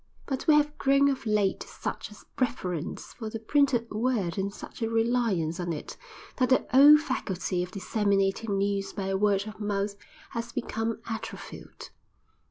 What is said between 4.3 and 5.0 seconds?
and such a